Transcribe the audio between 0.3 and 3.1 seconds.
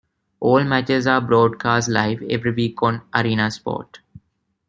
All matches are broadcast live every week on